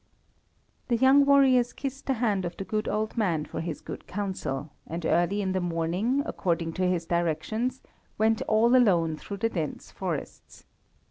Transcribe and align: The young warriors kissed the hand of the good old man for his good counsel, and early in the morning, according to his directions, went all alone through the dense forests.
The 0.87 0.95
young 0.95 1.25
warriors 1.27 1.73
kissed 1.73 2.07
the 2.07 2.13
hand 2.15 2.43
of 2.43 2.57
the 2.57 2.63
good 2.63 2.87
old 2.87 3.17
man 3.17 3.45
for 3.45 3.61
his 3.61 3.81
good 3.81 4.07
counsel, 4.07 4.71
and 4.87 5.05
early 5.05 5.43
in 5.43 5.51
the 5.51 5.61
morning, 5.61 6.23
according 6.25 6.73
to 6.73 6.87
his 6.87 7.05
directions, 7.05 7.83
went 8.17 8.41
all 8.47 8.75
alone 8.75 9.15
through 9.15 9.37
the 9.37 9.49
dense 9.49 9.91
forests. 9.91 10.65